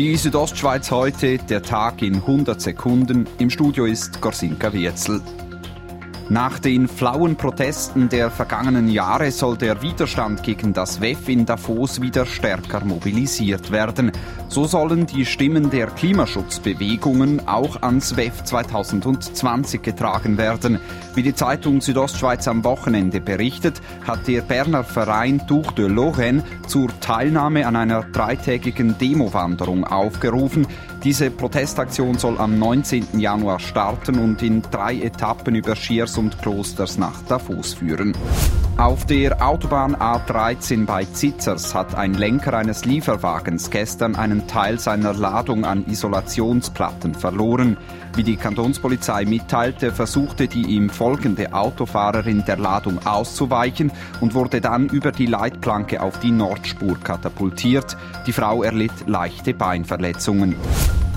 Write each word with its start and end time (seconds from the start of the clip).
Die 0.00 0.16
Südostschweiz 0.16 0.90
heute, 0.90 1.36
der 1.36 1.62
Tag 1.62 2.00
in 2.00 2.14
100 2.14 2.58
Sekunden. 2.58 3.26
Im 3.38 3.50
Studio 3.50 3.84
ist 3.84 4.22
Gorsinka 4.22 4.72
Wirzel. 4.72 5.20
Nach 6.30 6.60
den 6.60 6.86
flauen 6.86 7.34
Protesten 7.34 8.08
der 8.08 8.30
vergangenen 8.30 8.86
Jahre 8.86 9.32
soll 9.32 9.56
der 9.56 9.82
Widerstand 9.82 10.44
gegen 10.44 10.72
das 10.72 11.00
WEF 11.00 11.28
in 11.28 11.44
Davos 11.44 12.00
wieder 12.00 12.24
stärker 12.24 12.84
mobilisiert 12.84 13.72
werden. 13.72 14.12
So 14.46 14.64
sollen 14.64 15.06
die 15.06 15.26
Stimmen 15.26 15.70
der 15.70 15.88
Klimaschutzbewegungen 15.88 17.48
auch 17.48 17.82
ans 17.82 18.16
WEF 18.16 18.44
2020 18.44 19.82
getragen 19.82 20.38
werden. 20.38 20.78
Wie 21.16 21.24
die 21.24 21.34
Zeitung 21.34 21.80
Südostschweiz 21.80 22.46
am 22.46 22.62
Wochenende 22.62 23.20
berichtet, 23.20 23.82
hat 24.06 24.28
der 24.28 24.42
Berner 24.42 24.84
Verein 24.84 25.44
Tour 25.48 25.72
de 25.76 25.88
Lorraine 25.88 26.44
zur 26.68 26.90
Teilnahme 27.00 27.66
an 27.66 27.74
einer 27.74 28.04
dreitägigen 28.04 28.96
Demowanderung 28.98 29.82
aufgerufen. 29.82 30.68
Diese 31.02 31.30
Protestaktion 31.30 32.18
soll 32.18 32.38
am 32.38 32.58
19. 32.58 33.18
Januar 33.18 33.58
starten 33.58 34.18
und 34.18 34.42
in 34.42 34.62
drei 34.62 34.96
Etappen 34.96 35.56
über 35.56 35.74
Schiers 35.74 36.19
und 36.20 36.40
Klosters 36.42 36.98
nach 36.98 37.22
Davos 37.22 37.74
führen. 37.74 38.14
Auf 38.76 39.04
der 39.06 39.46
Autobahn 39.46 39.96
A13 39.96 40.86
bei 40.86 41.04
Zitzers 41.04 41.74
hat 41.74 41.94
ein 41.94 42.14
Lenker 42.14 42.54
eines 42.54 42.84
Lieferwagens 42.84 43.70
gestern 43.70 44.16
einen 44.16 44.46
Teil 44.46 44.78
seiner 44.78 45.12
Ladung 45.12 45.64
an 45.64 45.86
Isolationsplatten 45.86 47.14
verloren. 47.14 47.76
Wie 48.14 48.22
die 48.22 48.36
Kantonspolizei 48.36 49.24
mitteilte, 49.24 49.92
versuchte 49.92 50.46
die 50.46 50.62
ihm 50.62 50.90
folgende 50.90 51.52
Autofahrerin 51.52 52.44
der 52.46 52.58
Ladung 52.58 53.06
auszuweichen 53.06 53.92
und 54.20 54.34
wurde 54.34 54.60
dann 54.60 54.88
über 54.88 55.12
die 55.12 55.26
Leitplanke 55.26 56.02
auf 56.02 56.20
die 56.20 56.32
Nordspur 56.32 56.98
katapultiert. 57.02 57.96
Die 58.26 58.32
Frau 58.32 58.62
erlitt 58.62 59.06
leichte 59.06 59.54
Beinverletzungen. 59.54 60.54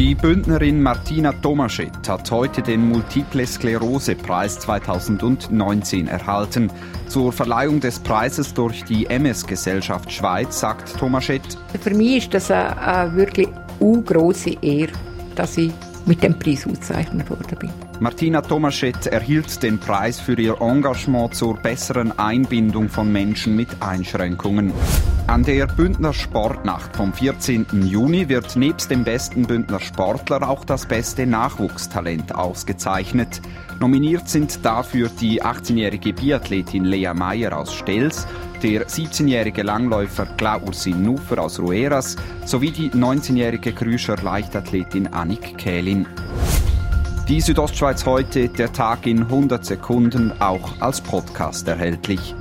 Die 0.00 0.14
Bündnerin 0.14 0.80
Martina 0.80 1.30
Tomaschet 1.30 2.08
hat 2.08 2.30
heute 2.30 2.62
den 2.62 2.88
Multiple 2.88 3.46
Sklerose 3.46 4.16
Preis 4.16 4.58
2019 4.60 6.08
erhalten. 6.08 6.72
Zur 7.06 7.34
Verleihung 7.34 7.80
des 7.80 7.98
Preises 7.98 8.54
durch 8.54 8.82
die 8.84 9.04
MS-Gesellschaft 9.04 10.10
Schweiz 10.10 10.58
sagt 10.58 10.98
Tomaschet. 10.98 11.42
Für 11.78 11.90
mich 11.90 12.16
ist 12.16 12.32
das 12.32 12.50
eine, 12.50 12.78
eine 12.80 13.14
wirklich 13.14 13.50
große 13.82 14.56
Ehre, 14.62 14.92
dass 15.34 15.58
ich 15.58 15.70
mit 16.06 16.22
dem 16.22 16.38
Preis 16.38 16.66
ausgezeichnet 16.66 17.28
worden 17.30 17.56
bin. 17.58 17.70
Martina 18.00 18.40
Tomaschet 18.40 19.06
erhielt 19.06 19.62
den 19.62 19.78
Preis 19.78 20.18
für 20.20 20.38
ihr 20.40 20.60
Engagement 20.60 21.34
zur 21.34 21.56
besseren 21.56 22.18
Einbindung 22.18 22.88
von 22.88 23.12
Menschen 23.12 23.56
mit 23.56 23.68
Einschränkungen. 23.80 24.72
An 25.26 25.44
der 25.44 25.66
Bündner 25.66 26.12
Sportnacht 26.12 26.96
vom 26.96 27.12
14. 27.12 27.66
Juni 27.84 28.28
wird 28.28 28.56
nebst 28.56 28.90
dem 28.90 29.04
besten 29.04 29.46
Bündner 29.46 29.78
Sportler 29.78 30.48
auch 30.48 30.64
das 30.64 30.86
beste 30.86 31.26
Nachwuchstalent 31.26 32.34
ausgezeichnet. 32.34 33.40
Nominiert 33.78 34.28
sind 34.28 34.64
dafür 34.64 35.08
die 35.08 35.42
18-jährige 35.42 36.12
Biathletin 36.12 36.84
Lea 36.84 37.12
Meyer 37.14 37.56
aus 37.56 37.72
Stelz, 37.72 38.26
der 38.62 38.86
17-jährige 38.86 39.62
Langläufer 39.62 40.26
Klausin 40.36 41.02
Nufer 41.02 41.42
aus 41.42 41.58
Rueras 41.58 42.16
sowie 42.44 42.70
die 42.70 42.90
19-jährige 42.90 43.72
Krüscher 43.72 44.16
Leichtathletin 44.22 45.06
Annik 45.08 45.56
Kählin. 45.56 46.06
Die 47.28 47.40
Südostschweiz 47.40 48.06
heute, 48.06 48.48
der 48.48 48.72
Tag 48.72 49.06
in 49.06 49.22
100 49.22 49.64
Sekunden, 49.64 50.32
auch 50.40 50.80
als 50.80 51.00
Podcast 51.00 51.68
erhältlich. 51.68 52.34